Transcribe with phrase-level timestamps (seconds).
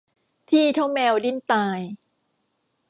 [0.49, 1.79] ที่เท่าแมวดิ้นตาย